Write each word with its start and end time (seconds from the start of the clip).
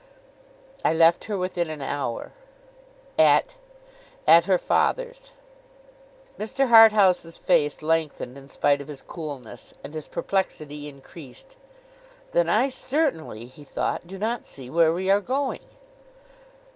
'I 0.83 0.95
left 0.95 1.25
her 1.25 1.37
within 1.37 1.69
an 1.69 1.83
hour.' 1.83 2.31
'At—!' 3.19 3.57
'At 4.25 4.45
her 4.45 4.57
father's.' 4.57 5.29
Mr. 6.39 6.69
Harthouse's 6.69 7.37
face 7.37 7.83
lengthened 7.83 8.35
in 8.35 8.47
spite 8.49 8.81
of 8.81 8.87
his 8.87 9.01
coolness, 9.03 9.75
and 9.83 9.93
his 9.93 10.07
perplexity 10.07 10.87
increased. 10.87 11.55
'Then 12.31 12.49
I 12.49 12.69
certainly,' 12.69 13.45
he 13.45 13.63
thought, 13.63 14.07
'do 14.07 14.17
not 14.17 14.47
see 14.47 14.71
where 14.71 14.91
we 14.91 15.11
are 15.11 15.21
going. 15.21 15.65